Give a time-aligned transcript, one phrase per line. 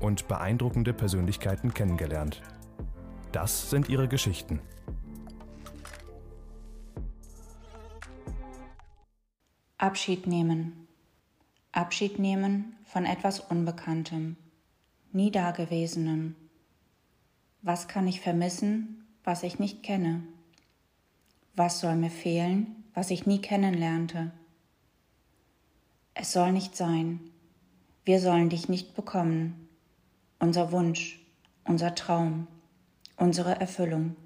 [0.00, 2.42] und beeindruckende Persönlichkeiten kennengelernt.
[3.32, 4.60] Das sind ihre Geschichten.
[9.78, 10.88] Abschied nehmen.
[11.72, 14.36] Abschied nehmen von etwas Unbekanntem,
[15.12, 16.34] nie Dagewesenem.
[17.60, 20.22] Was kann ich vermissen, was ich nicht kenne?
[21.54, 24.30] Was soll mir fehlen, was ich nie kennenlernte?
[26.14, 27.20] Es soll nicht sein.
[28.04, 29.65] Wir sollen dich nicht bekommen
[30.38, 31.18] unser Wunsch,
[31.64, 32.46] unser Traum,
[33.16, 34.16] unsere Erfüllung.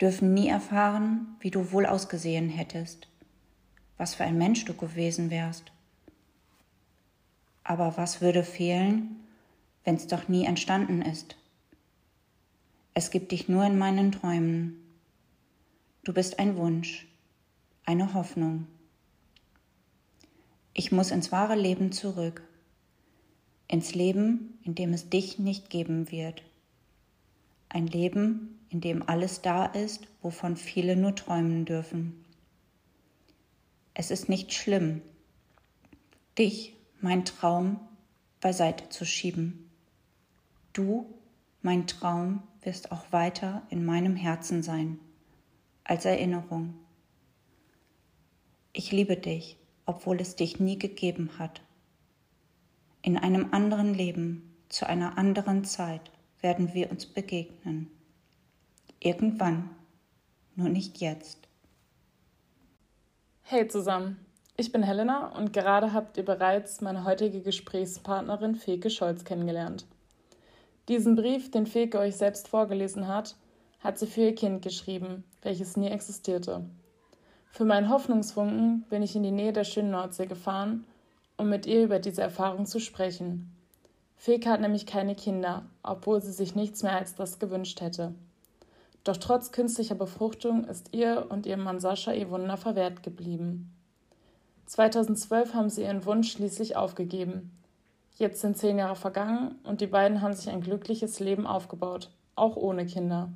[0.00, 3.08] Dürfen nie erfahren, wie du wohl ausgesehen hättest,
[3.96, 5.72] was für ein Mensch du gewesen wärst.
[7.64, 9.16] Aber was würde fehlen,
[9.84, 11.36] wenn's doch nie entstanden ist?
[12.94, 14.82] Es gibt dich nur in meinen Träumen.
[16.04, 17.06] Du bist ein Wunsch,
[17.84, 18.66] eine Hoffnung.
[20.72, 22.47] Ich muss ins wahre Leben zurück
[23.68, 26.42] ins Leben, in dem es dich nicht geben wird.
[27.68, 32.24] Ein Leben, in dem alles da ist, wovon viele nur träumen dürfen.
[33.94, 35.02] Es ist nicht schlimm,
[36.38, 37.80] dich, mein Traum,
[38.40, 39.68] beiseite zu schieben.
[40.72, 41.06] Du,
[41.62, 44.98] mein Traum, wirst auch weiter in meinem Herzen sein,
[45.84, 46.74] als Erinnerung.
[48.72, 51.62] Ich liebe dich, obwohl es dich nie gegeben hat.
[53.00, 56.10] In einem anderen Leben, zu einer anderen Zeit
[56.40, 57.90] werden wir uns begegnen.
[58.98, 59.70] Irgendwann,
[60.56, 61.46] nur nicht jetzt.
[63.42, 64.18] Hey zusammen,
[64.56, 69.86] ich bin Helena und gerade habt ihr bereits meine heutige Gesprächspartnerin Feke Scholz kennengelernt.
[70.88, 73.36] Diesen Brief, den Feke euch selbst vorgelesen hat,
[73.78, 76.68] hat sie für ihr Kind geschrieben, welches nie existierte.
[77.52, 80.84] Für meinen Hoffnungsfunken bin ich in die Nähe der schönen Nordsee gefahren
[81.38, 83.50] um mit ihr über diese Erfahrung zu sprechen.
[84.16, 88.14] Feke hat nämlich keine Kinder, obwohl sie sich nichts mehr als das gewünscht hätte.
[89.04, 93.72] Doch trotz künstlicher Befruchtung ist ihr und ihrem Mann Sascha ihr Wunder verwehrt geblieben.
[94.66, 97.56] 2012 haben sie ihren Wunsch schließlich aufgegeben.
[98.16, 102.56] Jetzt sind zehn Jahre vergangen und die beiden haben sich ein glückliches Leben aufgebaut, auch
[102.56, 103.30] ohne Kinder.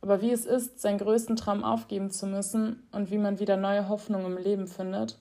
[0.00, 3.88] Aber wie es ist, seinen größten Traum aufgeben zu müssen und wie man wieder neue
[3.88, 5.18] Hoffnung im Leben findet,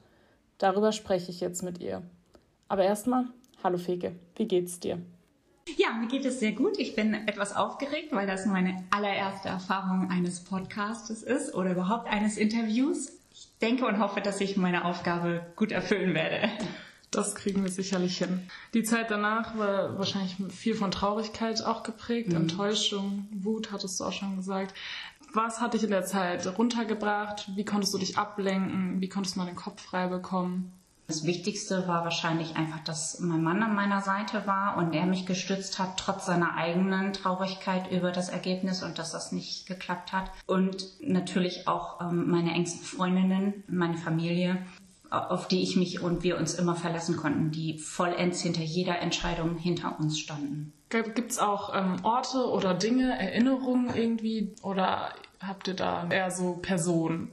[0.59, 2.03] Darüber spreche ich jetzt mit ihr.
[2.67, 3.25] Aber erstmal,
[3.63, 4.99] hallo Feke, wie geht's dir?
[5.77, 6.77] Ja, mir geht es sehr gut.
[6.77, 12.37] Ich bin etwas aufgeregt, weil das meine allererste Erfahrung eines Podcastes ist oder überhaupt eines
[12.37, 13.13] Interviews.
[13.33, 16.49] Ich denke und hoffe, dass ich meine Aufgabe gut erfüllen werde.
[17.09, 18.47] Das kriegen wir sicherlich hin.
[18.73, 22.35] Die Zeit danach war wahrscheinlich viel von Traurigkeit auch geprägt, mhm.
[22.35, 24.75] Enttäuschung, Wut, hattest du auch schon gesagt.
[25.33, 27.51] Was hat dich in der Zeit runtergebracht?
[27.55, 28.99] Wie konntest du dich ablenken?
[28.99, 30.73] Wie konntest du mal den Kopf frei bekommen?
[31.09, 35.25] Das Wichtigste war wahrscheinlich einfach, dass mein Mann an meiner Seite war und er mich
[35.25, 40.29] gestützt hat, trotz seiner eigenen Traurigkeit über das Ergebnis und dass das nicht geklappt hat.
[40.45, 44.63] Und natürlich auch ähm, meine engsten Freundinnen, meine Familie,
[45.09, 49.57] auf die ich mich und wir uns immer verlassen konnten, die vollends hinter jeder Entscheidung
[49.57, 50.73] hinter uns standen.
[50.89, 55.09] Gibt es auch ähm, Orte oder Dinge, Erinnerungen irgendwie oder
[55.39, 57.31] habt ihr da eher so Personen?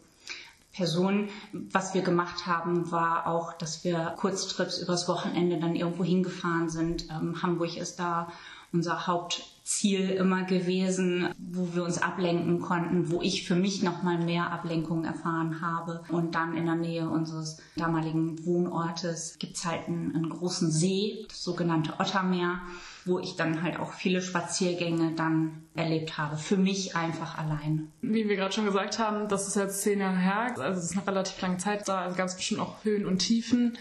[0.73, 1.31] Personen.
[1.53, 7.09] Was wir gemacht haben, war auch, dass wir Kurztrips übers Wochenende dann irgendwo hingefahren sind.
[7.11, 8.29] Ähm, Hamburg ist da
[8.73, 14.05] unser Haupt Ziel immer gewesen, wo wir uns ablenken konnten, wo ich für mich noch
[14.05, 16.05] mal mehr Ablenkung erfahren habe.
[16.09, 21.43] Und dann in der Nähe unseres damaligen Wohnortes gibt's halt einen, einen großen See, das
[21.43, 22.61] sogenannte Ottermeer,
[23.07, 26.37] wo ich dann halt auch viele Spaziergänge dann erlebt habe.
[26.37, 27.91] Für mich einfach allein.
[28.03, 30.97] Wie wir gerade schon gesagt haben, das ist jetzt zehn Jahre her, also es ist
[30.97, 33.77] eine relativ lange Zeit da, also ganz bestimmt auch Höhen und Tiefen.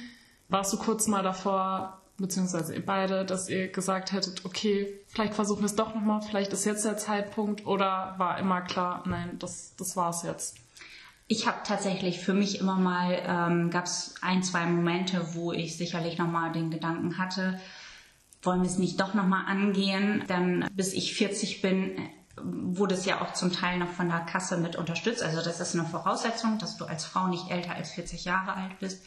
[0.49, 5.61] Warst du kurz mal davor, beziehungsweise ihr beide, dass ihr gesagt hättet, okay, vielleicht versuchen
[5.61, 9.75] wir es doch nochmal, vielleicht ist jetzt der Zeitpunkt oder war immer klar, nein, das,
[9.77, 10.57] das war es jetzt?
[11.27, 15.75] Ich habe tatsächlich für mich immer mal, ähm, gab es ein, zwei Momente, wo ich
[15.75, 17.59] sicherlich nochmal den Gedanken hatte,
[18.43, 20.23] wollen wir es nicht doch nochmal angehen?
[20.27, 21.97] Dann bis ich 40 bin,
[22.37, 25.23] wurde es ja auch zum Teil noch von der Kasse mit unterstützt.
[25.23, 28.79] Also das ist eine Voraussetzung, dass du als Frau nicht älter als 40 Jahre alt
[28.79, 29.03] bist.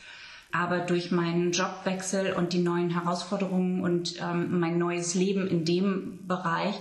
[0.52, 6.26] Aber durch meinen Jobwechsel und die neuen Herausforderungen und ähm, mein neues Leben in dem
[6.26, 6.74] Bereich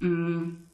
[0.00, 0.64] ähm,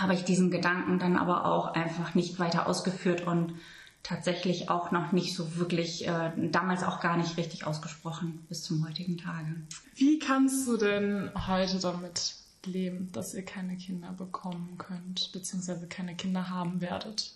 [0.00, 3.54] habe ich diesen Gedanken dann aber auch einfach nicht weiter ausgeführt und
[4.02, 8.86] tatsächlich auch noch nicht so wirklich, äh, damals auch gar nicht richtig ausgesprochen bis zum
[8.86, 9.56] heutigen Tage.
[9.94, 12.34] Wie kannst du denn heute damit
[12.64, 17.32] leben, dass ihr keine Kinder bekommen könnt, beziehungsweise keine Kinder haben werdet?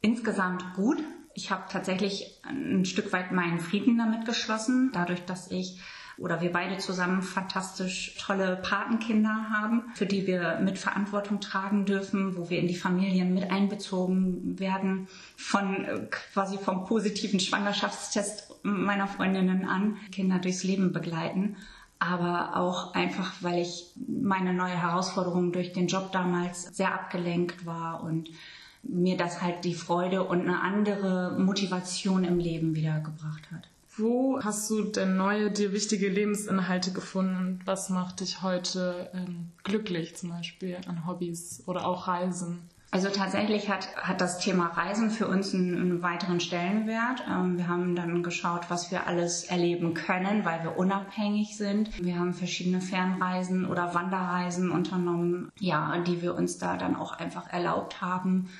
[0.00, 0.98] Insgesamt gut.
[1.34, 5.80] Ich habe tatsächlich ein Stück weit meinen Frieden damit geschlossen, dadurch, dass ich
[6.18, 12.36] oder wir beide zusammen fantastisch tolle Patenkinder haben, für die wir mit Verantwortung tragen dürfen,
[12.36, 19.08] wo wir in die Familien mit einbezogen werden, von äh, quasi vom positiven Schwangerschaftstest meiner
[19.08, 21.56] Freundinnen an, Kinder durchs Leben begleiten.
[21.98, 28.02] Aber auch einfach, weil ich meine neue Herausforderung durch den Job damals sehr abgelenkt war
[28.02, 28.28] und
[28.82, 33.68] mir das halt die Freude und eine andere Motivation im Leben wiedergebracht hat.
[33.96, 37.60] Wo hast du denn neue, dir wichtige Lebensinhalte gefunden?
[37.66, 42.70] Was macht dich heute ähm, glücklich, zum Beispiel an Hobbys oder auch Reisen?
[42.92, 47.24] Also tatsächlich hat, hat das Thema Reisen für uns einen, einen weiteren Stellenwert.
[47.26, 52.04] Ähm, wir haben dann geschaut, was wir alles erleben können, weil wir unabhängig sind.
[52.04, 57.50] Wir haben verschiedene Fernreisen oder Wanderreisen unternommen, ja, die wir uns da dann auch einfach
[57.50, 58.50] erlaubt haben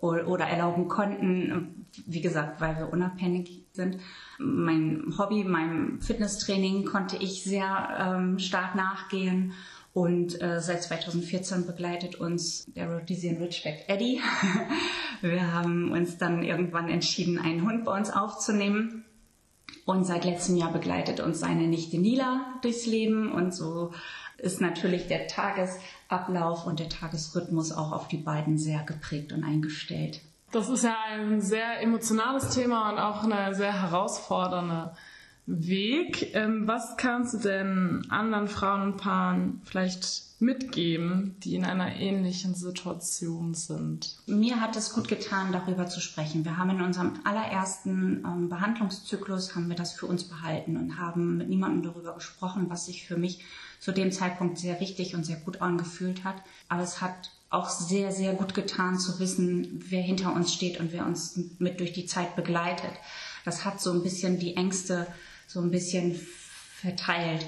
[0.00, 3.98] oder erlauben konnten, wie gesagt, weil wir unabhängig sind.
[4.38, 9.52] Mein Hobby, meinem Fitnesstraining konnte ich sehr ähm, stark nachgehen.
[9.92, 14.20] Und äh, seit 2014 begleitet uns der Rhodesian Ridgeback Eddie.
[15.20, 19.04] wir haben uns dann irgendwann entschieden, einen Hund bei uns aufzunehmen.
[19.86, 23.32] Und seit letztem Jahr begleitet uns seine Nichte Nila durchs Leben.
[23.32, 23.92] Und so
[24.38, 30.20] ist natürlich der Tagesablauf und der Tagesrhythmus auch auf die beiden sehr geprägt und eingestellt.
[30.52, 34.92] Das ist ja ein sehr emotionales Thema und auch eine sehr herausfordernde
[35.46, 36.34] Weg.
[36.34, 42.54] Ähm, was kannst du denn anderen Frauen und Paaren vielleicht mitgeben, die in einer ähnlichen
[42.54, 44.16] Situation sind?
[44.26, 46.44] Mir hat es gut getan, darüber zu sprechen.
[46.44, 51.38] Wir haben in unserem allerersten ähm, Behandlungszyklus haben wir das für uns behalten und haben
[51.38, 53.44] mit niemandem darüber gesprochen, was sich für mich
[53.80, 56.36] zu dem Zeitpunkt sehr richtig und sehr gut angefühlt hat.
[56.68, 60.92] Aber es hat auch sehr, sehr gut getan zu wissen, wer hinter uns steht und
[60.92, 62.92] wer uns mit durch die Zeit begleitet.
[63.44, 65.06] Das hat so ein bisschen die Ängste
[65.50, 67.44] so ein bisschen verteilt.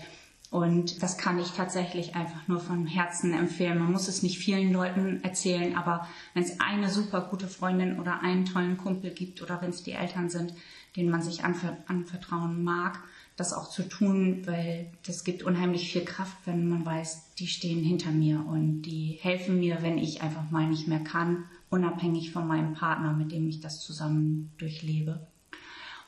[0.51, 3.79] Und das kann ich tatsächlich einfach nur von Herzen empfehlen.
[3.79, 8.21] Man muss es nicht vielen Leuten erzählen, aber wenn es eine super gute Freundin oder
[8.21, 10.53] einen tollen Kumpel gibt oder wenn es die Eltern sind,
[10.97, 12.99] denen man sich anvertrauen mag,
[13.37, 17.83] das auch zu tun, weil das gibt unheimlich viel Kraft, wenn man weiß, die stehen
[17.83, 22.47] hinter mir und die helfen mir, wenn ich einfach mal nicht mehr kann, unabhängig von
[22.47, 25.27] meinem Partner, mit dem ich das zusammen durchlebe.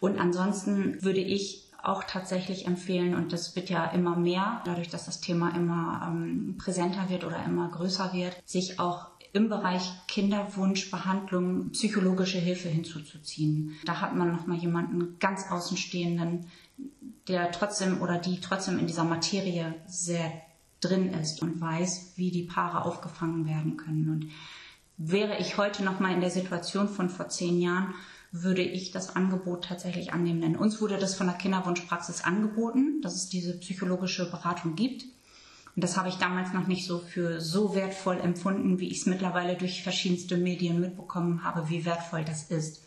[0.01, 5.07] Und ansonsten würde ich auch tatsächlich empfehlen, und das wird ja immer mehr, dadurch, dass
[5.07, 11.71] das Thema immer ähm, präsenter wird oder immer größer wird, sich auch im Bereich Kinderwunschbehandlung
[11.71, 13.77] psychologische Hilfe hinzuzuziehen.
[13.85, 16.47] Da hat man nochmal jemanden ganz Außenstehenden,
[17.27, 20.33] der trotzdem oder die trotzdem in dieser Materie sehr
[20.81, 24.09] drin ist und weiß, wie die Paare aufgefangen werden können.
[24.09, 24.31] Und
[24.97, 27.95] wäre ich heute noch mal in der Situation von vor zehn Jahren,
[28.37, 30.41] würde ich das Angebot tatsächlich annehmen.
[30.41, 35.05] Denn uns wurde das von der Kinderwunschpraxis angeboten, dass es diese psychologische Beratung gibt.
[35.77, 39.07] Und das habe ich damals noch nicht so für so wertvoll empfunden, wie ich es
[39.07, 42.83] mittlerweile durch verschiedenste Medien mitbekommen habe, wie wertvoll das ist.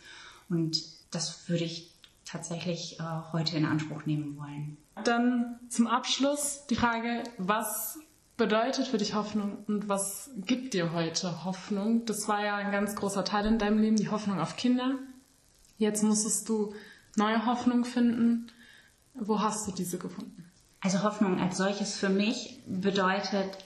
[0.49, 1.93] Und das würde ich
[2.25, 4.75] tatsächlich äh, heute in Anspruch nehmen wollen.
[5.05, 7.99] Dann zum Abschluss die Frage, was
[8.35, 12.05] bedeutet für dich Hoffnung und was gibt dir heute Hoffnung?
[12.05, 14.95] Das war ja ein ganz großer Teil in deinem Leben, die Hoffnung auf Kinder.
[15.77, 16.73] Jetzt musstest du
[17.15, 18.51] neue Hoffnung finden.
[19.13, 20.45] Wo hast du diese gefunden?
[20.81, 23.57] Also Hoffnung als solches für mich bedeutet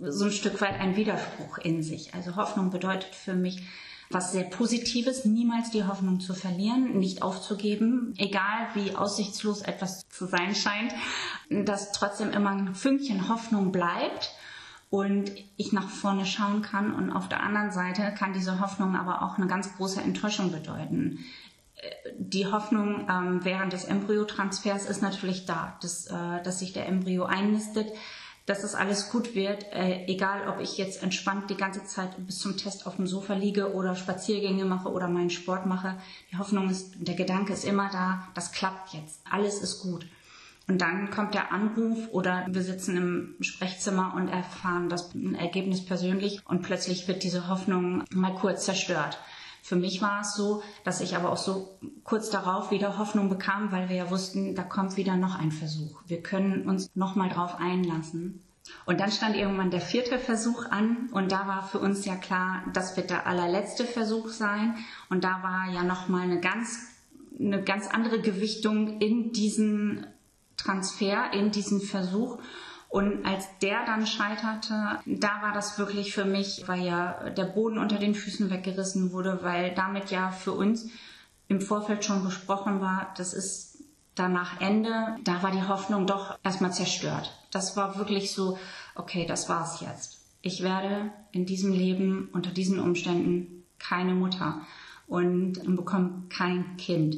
[0.00, 2.14] so ein Stück weit ein Widerspruch in sich.
[2.14, 3.62] Also Hoffnung bedeutet für mich
[4.10, 10.26] was sehr Positives, niemals die Hoffnung zu verlieren, nicht aufzugeben, egal wie aussichtslos etwas zu
[10.26, 10.94] sein scheint,
[11.50, 14.30] dass trotzdem immer ein Fünkchen Hoffnung bleibt
[14.90, 16.94] und ich nach vorne schauen kann.
[16.94, 21.18] Und auf der anderen Seite kann diese Hoffnung aber auch eine ganz große Enttäuschung bedeuten.
[22.18, 27.24] Die Hoffnung ähm, während des Embryotransfers ist natürlich da, dass, äh, dass sich der Embryo
[27.24, 27.92] einnistet
[28.48, 32.38] dass es alles gut wird, äh, egal ob ich jetzt entspannt die ganze Zeit bis
[32.38, 35.96] zum Test auf dem Sofa liege oder Spaziergänge mache oder meinen Sport mache.
[36.32, 40.06] Die Hoffnung ist, der Gedanke ist immer da, das klappt jetzt, alles ist gut.
[40.68, 46.40] Und dann kommt der Anruf oder wir sitzen im Sprechzimmer und erfahren das Ergebnis persönlich
[46.46, 49.18] und plötzlich wird diese Hoffnung mal kurz zerstört.
[49.62, 53.72] Für mich war es so, dass ich aber auch so kurz darauf wieder Hoffnung bekam,
[53.72, 56.00] weil wir ja wussten, da kommt wieder noch ein Versuch.
[56.06, 58.42] Wir können uns noch mal drauf einlassen.
[58.84, 62.62] Und dann stand irgendwann der vierte Versuch an und da war für uns ja klar,
[62.74, 64.76] das wird der allerletzte Versuch sein.
[65.08, 66.94] Und da war ja noch mal eine ganz
[67.38, 70.06] eine ganz andere Gewichtung in diesen
[70.58, 72.38] Transfer, in diesen Versuch.
[72.90, 77.78] Und als der dann scheiterte, da war das wirklich für mich, weil ja der Boden
[77.78, 80.90] unter den Füßen weggerissen wurde, weil damit ja für uns
[81.48, 83.84] im Vorfeld schon besprochen war, das ist
[84.14, 85.16] danach Ende.
[85.24, 87.32] Da war die Hoffnung doch erstmal zerstört.
[87.50, 88.58] Das war wirklich so,
[88.94, 90.18] okay, das war's jetzt.
[90.40, 94.62] Ich werde in diesem Leben unter diesen Umständen keine Mutter
[95.06, 97.16] und bekomme kein Kind.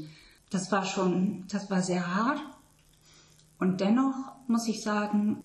[0.50, 2.40] Das war schon, das war sehr hart.
[3.60, 4.14] Und dennoch
[4.48, 5.44] muss ich sagen,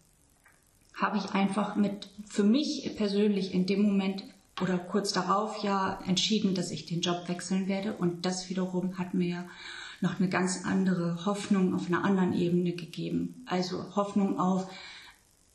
[0.96, 4.24] habe ich einfach mit, für mich persönlich in dem Moment
[4.62, 7.94] oder kurz darauf ja entschieden, dass ich den Job wechseln werde.
[7.94, 9.46] Und das wiederum hat mir
[10.00, 13.44] noch eine ganz andere Hoffnung auf einer anderen Ebene gegeben.
[13.48, 14.72] Also Hoffnung auf,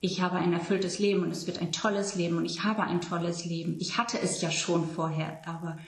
[0.00, 3.00] ich habe ein erfülltes Leben und es wird ein tolles Leben und ich habe ein
[3.00, 3.76] tolles Leben.
[3.80, 5.78] Ich hatte es ja schon vorher, aber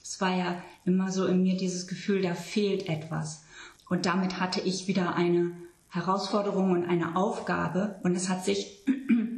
[0.00, 3.44] es war ja immer so in mir dieses Gefühl, da fehlt etwas.
[3.88, 5.52] Und damit hatte ich wieder eine
[5.90, 8.84] Herausforderung und eine Aufgabe und es hat sich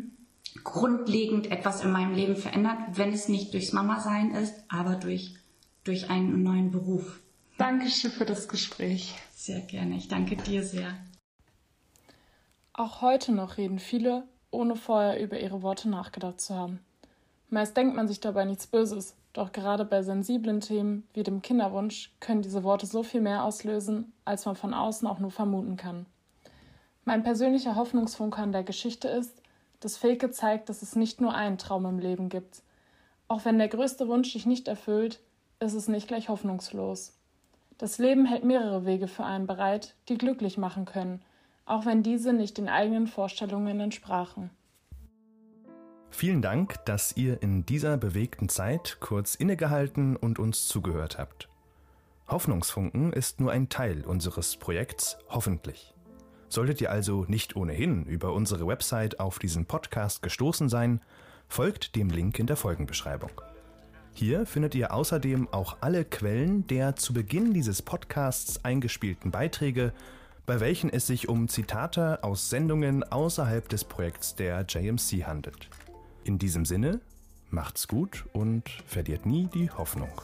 [0.64, 5.35] grundlegend etwas in meinem Leben verändert, wenn es nicht durchs Mama-Sein ist, aber durch,
[5.85, 7.21] durch einen neuen Beruf.
[7.56, 9.14] Dankeschön für das Gespräch.
[9.35, 10.94] Sehr gerne, ich danke dir sehr.
[12.75, 16.80] Auch heute noch reden viele, ohne vorher über ihre Worte nachgedacht zu haben.
[17.49, 22.12] Meist denkt man sich dabei nichts Böses, doch gerade bei sensiblen Themen wie dem Kinderwunsch
[22.21, 26.06] können diese Worte so viel mehr auslösen, als man von außen auch nur vermuten kann.
[27.04, 29.42] Mein persönlicher Hoffnungsfunke an der Geschichte ist,
[29.80, 32.62] dass Filke zeigt, dass es nicht nur einen Traum im Leben gibt.
[33.26, 35.21] Auch wenn der größte Wunsch sich nicht erfüllt,
[35.59, 37.14] ist es nicht gleich hoffnungslos.
[37.78, 41.21] Das Leben hält mehrere Wege für einen bereit, die glücklich machen können,
[41.66, 44.50] auch wenn diese nicht den eigenen Vorstellungen entsprachen.
[46.11, 51.49] Vielen Dank, dass ihr in dieser bewegten Zeit kurz innegehalten und uns zugehört habt.
[52.28, 55.91] Hoffnungsfunken ist nur ein Teil unseres Projekts Hoffentlich.
[56.52, 61.00] Solltet ihr also nicht ohnehin über unsere Website auf diesen Podcast gestoßen sein,
[61.49, 63.30] folgt dem Link in der Folgenbeschreibung.
[64.12, 69.94] Hier findet ihr außerdem auch alle Quellen der zu Beginn dieses Podcasts eingespielten Beiträge,
[70.44, 75.71] bei welchen es sich um Zitate aus Sendungen außerhalb des Projekts der JMC handelt.
[76.25, 77.00] In diesem Sinne,
[77.49, 80.21] macht's gut und verliert nie die Hoffnung.